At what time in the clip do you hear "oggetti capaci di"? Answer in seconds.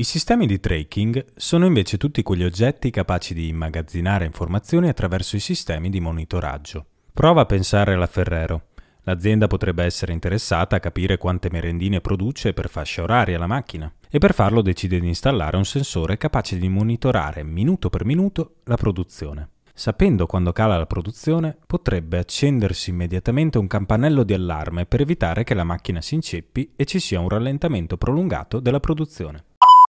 2.44-3.48